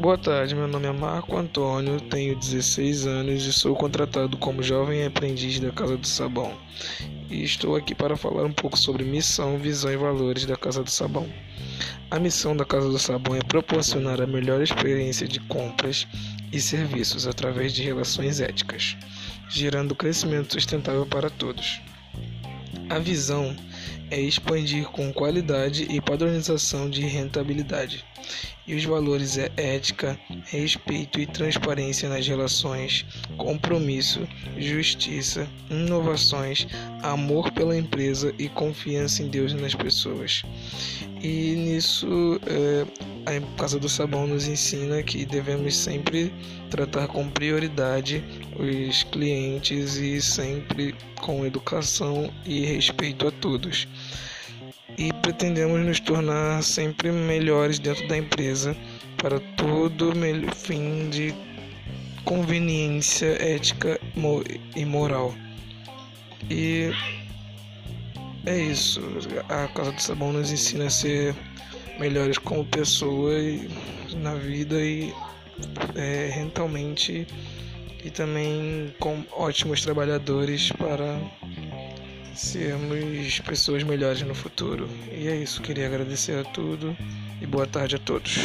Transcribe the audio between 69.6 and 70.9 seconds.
Casa do Sabão nos ensina a